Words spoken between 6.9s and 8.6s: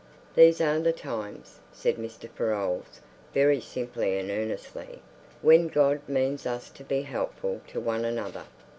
helpful to one another."